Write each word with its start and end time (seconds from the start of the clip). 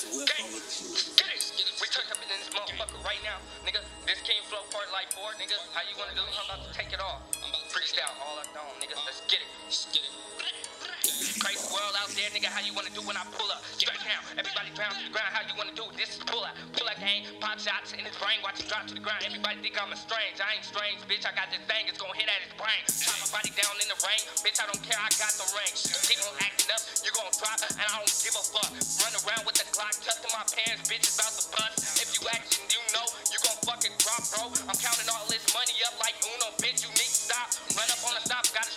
Gang. 0.00 0.48
Get 1.20 1.28
it. 1.28 1.44
We 1.76 1.84
turned 1.92 2.08
up 2.08 2.16
in 2.24 2.28
this 2.32 2.48
motherfucker 2.56 3.04
right 3.04 3.20
now, 3.20 3.36
nigga. 3.68 3.84
This 4.08 4.16
King 4.24 4.40
Flow 4.48 4.64
part 4.72 4.88
like 4.96 5.12
four, 5.12 5.28
nigga. 5.36 5.60
How 5.76 5.84
you 5.84 5.92
wanna 6.00 6.16
do? 6.16 6.24
I'm 6.24 6.48
about 6.48 6.64
to 6.64 6.72
take 6.72 6.88
it 6.96 7.00
off. 7.04 7.20
I'm 7.44 7.52
about 7.52 7.68
to 7.68 7.68
freestyle 7.68 8.08
all 8.24 8.40
up 8.40 8.48
down, 8.56 8.64
nigga. 8.80 8.96
Let's 9.04 9.20
get 9.28 9.44
it. 9.44 9.48
Let's 9.68 9.84
get 9.92 10.00
it. 10.00 10.49
Crazy 11.00 11.64
world 11.72 11.96
out 11.96 12.12
there, 12.12 12.28
nigga. 12.36 12.52
How 12.52 12.60
you 12.60 12.76
wanna 12.76 12.92
do 12.92 13.00
when 13.08 13.16
I 13.16 13.24
pull 13.32 13.48
up? 13.48 13.64
Straight 13.76 14.00
down. 14.04 14.20
Everybody 14.36 14.68
down 14.76 14.92
to 14.92 15.02
the 15.08 15.12
ground. 15.12 15.30
How 15.32 15.42
you 15.48 15.56
wanna 15.56 15.72
do? 15.72 15.88
This 15.96 16.16
is 16.16 16.22
pull 16.28 16.44
up. 16.44 16.52
Pull 16.76 16.84
up 16.88 17.00
gang. 17.00 17.24
Pop 17.40 17.56
shots 17.56 17.96
in 17.96 18.04
his 18.04 18.16
brain. 18.20 18.38
Watch 18.44 18.60
it 18.60 18.68
drop 18.68 18.84
to 18.88 18.94
the 18.94 19.00
ground. 19.00 19.24
Everybody 19.24 19.56
think 19.64 19.80
I'm 19.80 19.88
a 19.92 19.98
strange. 19.98 20.36
I 20.40 20.60
ain't 20.60 20.66
strange, 20.66 21.00
bitch. 21.08 21.24
I 21.24 21.32
got 21.32 21.48
this 21.48 21.64
thing. 21.64 21.88
It's 21.88 21.96
gonna 21.96 22.16
hit 22.16 22.28
at 22.28 22.40
his 22.44 22.52
brain. 22.60 22.82
Chop 22.86 23.16
my 23.24 23.40
body 23.40 23.52
down 23.56 23.74
in 23.80 23.88
the 23.88 23.98
rain. 24.04 24.22
Bitch, 24.44 24.60
I 24.60 24.68
don't 24.68 24.82
care. 24.84 25.00
I 25.00 25.08
got 25.16 25.32
the 25.40 25.46
ring. 25.56 25.72
Keep 26.04 26.20
on 26.28 26.36
acting 26.44 26.70
up. 26.72 26.82
You're 27.00 27.16
gonna 27.16 27.32
drop. 27.32 27.58
And 27.64 27.88
I 27.88 27.96
don't 27.96 28.14
give 28.20 28.36
a 28.36 28.44
fuck. 28.44 28.70
Run 29.00 29.12
around 29.24 29.42
with 29.48 29.56
the 29.56 29.66
clock, 29.72 29.96
tucked 30.04 30.22
in 30.24 30.32
my 30.36 30.44
pants. 30.44 30.84
Bitch, 30.86 31.04
it's 31.08 31.16
about 31.16 31.32
to 31.32 31.44
bust. 31.50 32.00
If 32.00 32.14
you 32.16 32.28
action, 32.30 32.62
you 32.70 32.80
know 32.94 33.06
you 33.32 33.38
gon' 33.42 33.58
fucking 33.64 33.96
drop, 33.98 34.22
bro. 34.32 34.52
I'm 34.68 34.78
counting 34.78 35.08
all 35.10 35.24
this 35.26 35.42
money 35.56 35.74
up 35.88 35.96
like 35.98 36.14
Uno. 36.22 36.52
Bitch, 36.60 36.84
you 36.84 36.90
need 36.94 37.10
to 37.10 37.20
stop. 37.26 37.48
Run 37.74 37.88
up 37.88 38.00
on 38.06 38.14
the 38.14 38.22
stop. 38.22 38.44
Gotta 38.54 38.69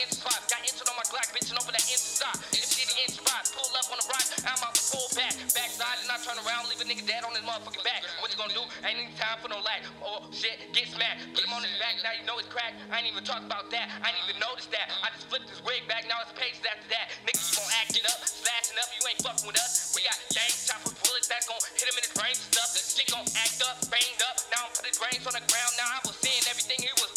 That 0.00 0.08
instant 0.08 0.24
pot. 0.24 0.40
Got 0.48 0.64
instant 0.64 0.88
on 0.88 0.96
my 0.96 1.04
Glock. 1.12 1.28
Bitchin' 1.36 1.60
over 1.60 1.72
that 1.76 1.84
instant 1.92 2.24
stop. 2.24 2.36
If 2.56 2.64
the 2.72 2.88
instant 3.04 3.20
spot, 3.20 3.44
pull 3.52 3.68
up 3.76 3.84
on 3.92 4.00
the 4.00 4.08
rock. 4.08 4.24
I'm 4.48 4.56
out 4.64 4.72
to 4.72 4.84
pull 4.88 5.04
back. 5.12 5.36
Backside 5.52 6.00
and 6.00 6.08
I 6.08 6.16
turn 6.24 6.40
around. 6.40 6.72
Leave 6.72 6.80
a 6.80 6.88
nigga 6.88 7.04
dead 7.04 7.20
on 7.20 7.36
his 7.36 7.44
motherfucking 7.44 7.84
back. 7.84 8.00
What 8.24 8.32
you 8.32 8.40
gonna 8.40 8.56
do? 8.56 8.64
Ain't 8.80 8.96
any 8.96 9.12
time 9.20 9.36
for 9.44 9.52
no 9.52 9.60
lag. 9.60 9.84
Oh, 10.00 10.24
shit. 10.32 10.72
Get 10.72 10.88
smacked. 10.88 11.36
Put 11.36 11.44
him 11.44 11.52
on 11.52 11.60
his 11.60 11.76
back. 11.76 12.00
Now 12.00 12.16
you 12.16 12.24
know 12.24 12.40
it's 12.40 12.48
crack. 12.48 12.72
I 12.88 13.04
ain't 13.04 13.12
even 13.12 13.20
talk 13.28 13.44
about 13.44 13.68
that. 13.76 13.92
I 14.00 14.08
ain't 14.08 14.24
even 14.24 14.40
notice 14.40 14.72
that. 14.72 14.88
I 15.04 15.12
just 15.12 15.28
flipped 15.28 15.52
his 15.52 15.60
wig 15.68 15.84
back. 15.84 16.08
Now 16.08 16.24
it's 16.24 16.32
pages 16.32 16.64
after 16.64 16.88
that. 16.96 17.12
Niggas 17.28 17.52
you 17.52 17.60
gon' 17.60 17.68
act 17.76 17.92
it 17.92 18.08
up. 18.08 18.24
Slashing 18.24 18.80
up. 18.80 18.88
You 18.96 19.04
ain't 19.04 19.20
fucking 19.20 19.44
with 19.44 19.60
us. 19.60 19.92
We 19.92 20.00
got 20.00 20.16
gang 20.32 20.48
chopper 20.64 20.96
bullets 21.04 21.28
that's 21.28 21.44
gon' 21.44 21.60
hit 21.76 21.84
him 21.84 22.00
in 22.00 22.08
his 22.08 22.16
brain 22.16 22.32
stuff. 22.32 22.72
Shit 22.72 23.12
gon' 23.12 23.28
act 23.36 23.60
up. 23.68 23.76
Banged 23.92 24.22
up. 24.24 24.40
Now 24.48 24.64
I'm 24.64 24.72
put 24.72 24.96
brains 24.96 25.28
on 25.28 25.36
the 25.36 25.44
ground. 25.44 25.72
Now 25.76 26.00
I 26.00 26.09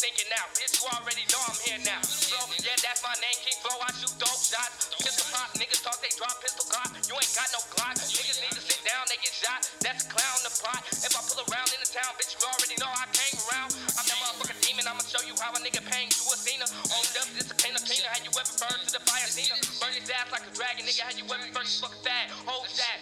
thinking 0.04 0.28
now. 0.28 0.44
Bitch, 0.52 0.76
you 0.76 0.84
already 0.92 1.24
know 1.32 1.40
I'm 1.48 1.56
here 1.64 1.80
now. 1.80 2.00
Bro, 2.28 2.52
yeah, 2.60 2.76
that's 2.84 3.00
my 3.00 3.16
name. 3.24 3.38
King 3.40 3.56
Flow. 3.64 3.72
I 3.80 3.88
shoot 3.96 4.12
dope 4.20 4.36
shots. 4.36 4.92
Pistol 5.00 5.24
pop. 5.32 5.48
Niggas 5.56 5.80
talk. 5.80 5.96
They 6.04 6.12
drop 6.12 6.36
pistol 6.44 6.68
clock. 6.68 6.92
You 7.08 7.16
ain't 7.16 7.32
got 7.32 7.48
no 7.56 7.64
Glock. 7.72 7.96
Niggas 7.96 8.44
need 8.44 8.52
to 8.52 8.60
sit 8.60 8.84
down. 8.84 9.08
They 9.08 9.16
get 9.24 9.32
shot. 9.32 9.64
That's 9.80 10.04
a 10.04 10.08
clown 10.12 10.36
the 10.44 10.52
pot. 10.60 10.84
If 10.92 11.08
I 11.16 11.20
pull 11.24 11.40
around 11.48 11.72
in 11.72 11.80
the 11.80 11.88
town, 11.88 12.12
bitch, 12.20 12.36
you 12.36 12.44
already 12.44 12.76
know 12.76 12.92
I 12.92 13.08
came 13.16 13.36
around. 13.48 13.72
I'm 13.96 14.04
that 14.04 14.18
motherfucking 14.20 14.60
demon. 14.60 14.84
I'ma 14.84 15.00
show 15.08 15.24
you 15.24 15.32
how 15.40 15.56
a 15.56 15.60
nigga 15.64 15.80
paying 15.88 16.12
to 16.12 16.22
a 16.28 16.36
Cena. 16.36 16.68
On 16.68 17.04
up, 17.16 17.28
this 17.32 17.48
a 17.48 17.56
cleaner, 17.56 17.80
cleaner. 17.80 18.10
Had 18.12 18.28
you 18.28 18.32
ever 18.36 18.54
burned 18.60 18.84
to 18.84 18.92
the 18.92 19.02
fire 19.08 19.24
Cena? 19.24 19.56
Burn 19.80 19.96
his 19.96 20.04
ass 20.12 20.28
like 20.28 20.44
a 20.44 20.52
dragon, 20.52 20.84
nigga. 20.84 21.00
Had 21.00 21.16
you 21.16 21.24
ever 21.32 21.48
burned 21.56 21.64
his 21.64 21.80
fucking 21.80 22.04
fag? 22.04 22.28
Hold 22.44 22.68
stack, 22.68 23.00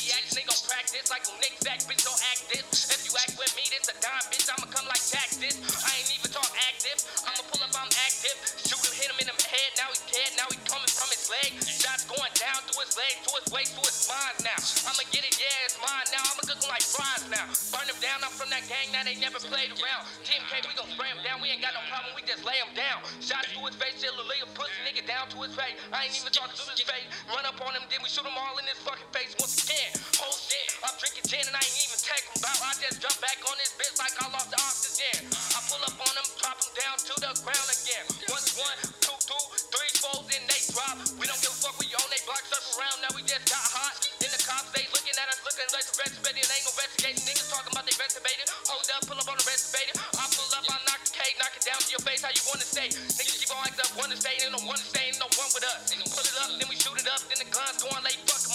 he 0.00 0.12
acts, 0.14 0.34
they 0.34 0.44
gon' 0.46 0.62
practice 0.66 1.06
like 1.10 1.24
a 1.28 1.34
Nick 1.40 1.54
Zach, 1.62 1.80
bitch. 1.86 2.02
Don't 2.04 2.22
act 2.30 2.42
this. 2.50 2.90
If 2.90 3.06
you 3.06 3.12
act 3.18 3.34
with 3.38 3.52
me, 3.54 3.64
this 3.70 3.86
a 3.90 3.96
dime, 3.98 4.26
bitch. 4.30 4.46
I'ma 4.50 4.66
come 4.70 4.86
like 4.90 5.02
tax 5.02 5.36
this. 5.38 5.56
I 5.82 5.90
ain't 5.98 6.10
even 6.14 6.30
talk 6.30 6.50
active. 6.68 6.98
I'ma 7.24 7.42
pull 7.48 7.62
up, 7.64 7.72
I'm 7.74 7.90
active. 8.04 8.36
Shoot 8.64 8.82
him, 8.84 8.94
hit 8.94 9.08
him 9.10 9.18
in 9.22 9.28
the 9.30 9.36
head. 9.42 9.70
Now 9.80 9.88
he 9.90 9.98
dead. 10.12 10.30
Now 10.38 10.46
he 10.52 10.58
coming 10.68 10.90
from 10.90 11.08
his 11.10 11.26
leg. 11.32 11.50
Shots 11.64 12.06
going 12.06 12.34
down 12.38 12.58
through 12.68 12.84
his 12.84 12.94
leg, 12.94 13.14
to 13.24 13.30
his 13.40 13.48
waist, 13.50 13.72
to 13.74 13.82
his 13.82 13.96
spine 13.96 14.36
now. 14.44 14.60
I'ma 14.86 15.02
get 15.10 15.24
it, 15.24 15.34
yeah, 15.40 15.66
it's 15.66 15.78
mine 15.80 16.08
now. 16.12 16.22
I'ma 16.22 16.44
cook 16.44 16.60
him 16.60 16.70
like 16.70 16.84
fries 16.84 17.24
now. 17.32 17.46
Burn 17.72 17.88
him 17.88 17.98
down. 18.04 18.20
I'm 18.20 18.34
from 18.34 18.52
that 18.52 18.68
gang. 18.68 18.92
Now 18.92 19.02
they 19.08 19.16
never 19.16 19.40
played 19.40 19.72
around. 19.74 20.04
Team 20.26 20.42
K, 20.52 20.60
we 20.68 20.76
gon' 20.76 20.90
spray 20.92 21.08
him 21.08 21.22
down. 21.24 21.40
We 21.40 21.48
ain't 21.50 21.64
got 21.64 21.72
no 21.72 21.82
problem. 21.88 22.12
We 22.14 22.22
just 22.28 22.44
lay 22.44 22.60
him 22.60 22.70
down. 22.76 23.00
Shots 23.24 23.50
to 23.56 23.60
his 23.64 23.76
face. 23.80 23.96
Lay 24.04 24.40
a 24.44 24.48
pussy 24.52 24.68
nigga 24.83 24.83
down 25.14 25.30
to 25.30 25.38
his 25.46 25.54
face. 25.54 25.78
I 25.94 26.10
ain't 26.10 26.16
even 26.18 26.34
talk 26.34 26.50
to 26.50 26.64
his 26.74 26.82
face. 26.82 27.06
Run 27.30 27.46
up 27.46 27.54
on 27.62 27.70
him, 27.78 27.86
then 27.86 28.02
we 28.02 28.10
shoot 28.10 28.26
him 28.26 28.34
all 28.34 28.58
in 28.58 28.66
his 28.66 28.82
fucking 28.82 29.06
face 29.14 29.30
once 29.38 29.62
again. 29.62 29.94
Whole 30.18 30.34
shit. 30.34 30.74
I'm 30.82 30.90
drinking 30.98 31.30
gin 31.30 31.46
and 31.46 31.54
I 31.54 31.62
ain't 31.62 31.86
even 31.86 31.94
him 32.02 32.34
about. 32.42 32.58
I 32.66 32.74
just 32.82 32.98
jump 32.98 33.14
back 33.22 33.38
on 33.46 33.54
this 33.62 33.78
bitch 33.78 33.94
like 33.94 34.10
I 34.18 34.26
lost 34.34 34.50
the 34.50 34.58
oxygen. 34.58 35.30
I 35.30 35.62
pull 35.70 35.78
up 35.86 35.94
on 35.94 36.14
him, 36.18 36.26
drop 36.42 36.58
him 36.58 36.72
down 36.74 36.96
to 36.98 37.14
the 37.22 37.30
ground 37.46 37.68
again. 37.70 38.04
Once 38.26 38.58
one, 38.58 38.78
two, 38.98 39.14
two, 39.22 39.44
three, 39.70 39.92
four, 40.02 40.18
then 40.26 40.42
they 40.50 40.60
drop. 40.74 40.98
We 41.14 41.30
don't 41.30 41.38
give 41.38 41.54
a 41.54 41.58
fuck. 41.62 41.78
We 41.78 41.86
on 41.94 42.08
they 42.10 42.18
block, 42.26 42.42
circle 42.50 42.74
around. 42.82 42.98
Now 43.06 43.14
we 43.14 43.22
just 43.22 43.46
got 43.46 43.62
hot. 43.70 43.94
Then 44.18 44.34
the 44.34 44.42
cops 44.42 44.74
they 44.74 44.82
looking 44.90 45.14
at 45.14 45.30
us, 45.30 45.38
looking 45.46 45.70
like 45.70 45.86
the. 45.86 45.94
They 46.26 46.42
ain't 46.42 46.66
no 46.66 46.74
investigating. 46.74 47.22
Niggas 47.22 47.46
talking 47.54 47.70
about 47.70 47.86
they 47.86 47.94
investigated. 47.94 48.50
Hold 48.66 48.82
up, 48.98 49.02
pull 49.06 49.18
up 49.22 49.30
on 49.30 49.38
the 49.38 49.46
investigator. 49.46 49.94
I 50.18 50.26
pull 50.34 50.50
up, 50.58 50.66
I 50.66 50.76
knock 50.90 51.06
the 51.06 51.14
cake, 51.14 51.38
knock 51.38 51.54
it 51.54 51.62
down 51.62 51.78
to 51.78 51.90
your 51.94 52.02
face. 52.02 52.26
How 52.26 52.34
you 52.34 52.42
wanna 52.50 52.66
stay? 52.66 52.90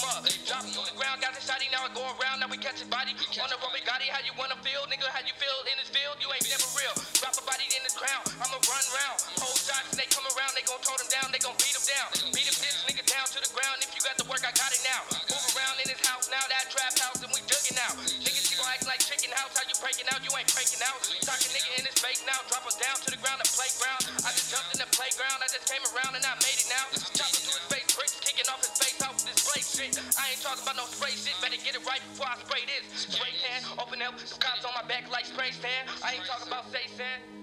They 0.00 0.08
fuck 0.08 0.16
'em 0.16 0.24
up. 0.24 0.46
Drop 0.48 0.64
him 0.64 0.72
to 0.72 0.82
the 0.88 0.96
ground, 0.96 1.20
got 1.20 1.32
the 1.36 1.42
shotty, 1.44 1.68
now 1.72 1.84
I 1.84 1.90
go 1.92 2.02
around, 2.16 2.40
now 2.40 2.48
we 2.48 2.56
catch 2.56 2.80
his 2.80 2.88
body. 2.88 3.12
On 3.12 3.48
the 3.48 3.58
road, 3.60 3.72
we 3.76 3.80
got 3.84 4.00
it, 4.00 4.08
how 4.08 4.20
you 4.24 4.32
wanna 4.36 4.56
feel? 4.64 4.82
Nigga, 4.88 5.06
how 5.12 5.20
you 5.20 5.34
feel 5.36 5.58
in 5.68 5.76
this 5.78 5.92
field? 5.92 6.16
You 6.20 6.28
ain't 6.32 6.48
never 6.48 6.68
real. 6.76 6.94
Drop 7.20 7.36
a 7.36 7.44
body 7.44 7.68
in 7.76 7.82
the 7.84 7.92
ground, 7.96 8.24
I'ma 8.40 8.58
run 8.64 8.84
round. 8.96 9.18
Hold 9.40 9.56
shots, 9.60 9.92
and 9.92 9.98
they 10.00 10.08
come 10.08 10.24
around, 10.36 10.52
they 10.56 10.64
gon' 10.64 10.80
tow 10.80 10.96
them 10.96 11.10
down, 11.12 11.28
they 11.32 11.42
gon' 11.42 11.56
beat 11.60 11.76
him 11.76 11.84
down. 11.84 12.08
Beat 12.32 12.48
him 12.48 12.56
bitch, 12.58 12.78
nigga 12.88 13.04
down 13.06 13.26
to 13.28 13.38
the 13.40 13.50
ground. 13.52 13.84
If 13.84 13.92
you 13.94 14.00
got 14.02 14.16
the 14.16 14.26
work, 14.26 14.42
I 14.42 14.52
got 14.56 14.72
it 14.72 14.82
now. 14.82 15.02
Move 15.28 15.44
around 15.56 15.76
in 15.84 15.88
his 15.92 16.00
house 16.06 16.26
now, 16.32 16.42
that 16.48 16.70
trap 16.72 16.96
house, 16.98 17.20
and 17.22 17.30
we 17.32 17.40
digging 17.46 17.78
out. 17.84 17.94
Niggas 18.24 18.49
keep 18.78 18.86
like 18.86 19.02
chicken 19.02 19.34
house, 19.34 19.50
how 19.58 19.66
you 19.66 19.74
breaking 19.82 20.06
out? 20.14 20.22
You 20.22 20.30
ain't 20.38 20.46
breaking 20.54 20.78
out. 20.86 21.02
Talking 21.26 21.50
nigga 21.50 21.70
in 21.82 21.84
his 21.90 21.98
face 21.98 22.22
now, 22.22 22.38
drop 22.46 22.62
him 22.62 22.76
down 22.78 22.96
to 23.02 23.08
the 23.10 23.18
ground, 23.18 23.42
the 23.42 23.50
playground. 23.50 24.02
I 24.22 24.30
just 24.30 24.52
jumped 24.52 24.70
in 24.70 24.78
the 24.78 24.90
playground, 24.94 25.42
I 25.42 25.48
just 25.50 25.66
came 25.66 25.82
around 25.90 26.14
and 26.14 26.22
I 26.22 26.34
made 26.38 26.58
it 26.58 26.70
now. 26.70 26.84
Chopping 27.18 27.42
through 27.42 27.58
his 27.58 27.66
face, 27.66 27.88
bricks 27.98 28.14
kicking 28.22 28.46
off 28.46 28.62
his 28.62 28.74
face 28.78 28.98
out 29.02 29.18
with 29.18 29.26
this 29.26 29.42
spray 29.42 29.62
shit. 29.64 29.98
I 30.14 30.30
ain't 30.30 30.42
talking 30.42 30.62
about 30.62 30.78
no 30.78 30.86
spray 30.86 31.14
shit, 31.18 31.34
better 31.42 31.58
get 31.58 31.74
it 31.74 31.82
right 31.82 32.02
before 32.14 32.30
I 32.30 32.38
spray 32.38 32.62
this. 32.68 33.10
Spray 33.10 33.34
tan, 33.42 33.60
open 33.80 33.98
up, 34.06 34.14
cops 34.38 34.62
on 34.62 34.72
my 34.78 34.86
back 34.86 35.10
like 35.10 35.26
spray 35.26 35.50
tan. 35.58 35.90
I 36.06 36.20
ain't 36.20 36.26
talking 36.26 36.46
about 36.46 36.70
say 36.70 36.86
san. 36.94 37.39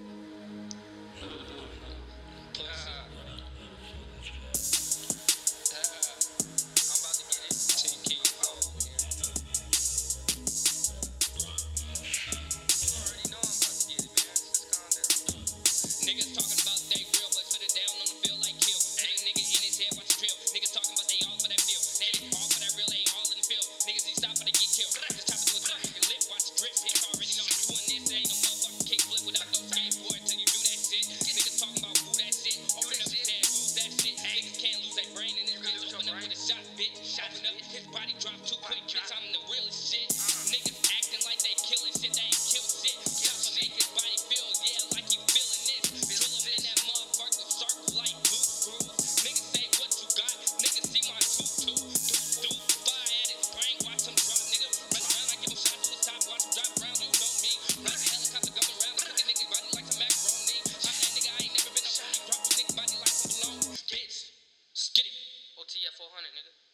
His 37.68 37.84
body 37.92 38.16
dropped 38.16 38.48
too 38.48 38.56
quick, 38.64 38.80
bitch. 38.88 39.12
I'm 39.12 39.28
the 39.28 39.42
realest 39.52 39.92
shit. 39.92 40.08
Niggas 40.48 40.78
acting 40.88 41.20
like 41.28 41.36
they 41.44 41.52
killing 41.60 41.92
shit. 41.92 42.12
They 42.16 42.24
ain't 42.24 42.44
kill 42.48 42.64
shit. 42.64 42.96
Chop 42.96 43.36
to 43.44 43.50
make 43.60 43.76
his 43.76 43.88
body 43.92 44.16
feel, 44.24 44.48
yeah, 44.64 44.96
like 44.96 45.08
he 45.12 45.20
feeling 45.28 45.62
this. 45.68 45.84
Drill 46.08 46.32
him 46.32 46.46
in 46.48 46.60
that 46.64 46.78
motherfucker 46.88 47.44
circle 47.44 47.92
like 48.00 48.16
blue 48.24 48.40
screws. 48.40 48.88
Niggas 49.20 49.46
say 49.52 49.66
what 49.76 49.92
you 50.00 50.08
got. 50.16 50.32
Niggas 50.64 50.86
see 50.88 51.04
my 51.12 51.20
two 51.20 51.44
two. 51.44 51.76
Do 51.76 52.16
do. 52.40 52.50
Fire 52.88 53.04
at 53.04 53.28
his 53.36 53.48
brain, 53.52 53.76
watch 53.84 54.04
him 54.08 54.16
drop, 54.16 54.42
nigga. 54.48 54.68
Run 54.88 55.04
around, 55.04 55.28
I 55.28 55.36
give 55.44 55.52
him 55.52 55.60
shot 55.60 55.78
to 55.84 55.90
his 55.92 56.02
top, 56.08 56.20
watch 56.24 56.44
him 56.48 56.52
drop 56.56 56.72
around. 56.80 56.96
You 57.04 57.12
know 57.20 57.32
me. 57.44 57.52
Run 57.84 57.96
the 58.00 58.08
helicopter 58.16 58.52
coming 58.56 58.76
around, 58.80 58.96
look 58.96 59.12
at 59.12 59.26
nigga 59.28 59.44
body 59.52 59.68
like 59.76 59.88
some 59.92 60.00
macaroni. 60.00 60.56
Shot 60.72 60.96
that 60.96 61.12
nigga, 61.12 61.30
I 61.36 61.38
ain't 61.44 61.52
never 61.52 61.72
been 61.76 61.84
on 61.84 62.08
me. 62.16 62.18
Drop 62.32 62.40
a 62.40 62.50
nigga 62.56 62.72
body 62.80 62.96
like 62.96 63.12
some 63.12 63.32
balloon. 63.36 63.60
Bitch, 63.92 64.16
it. 64.96 65.08
OTF 65.60 65.94
400, 66.00 66.32
nigga. 66.32 66.67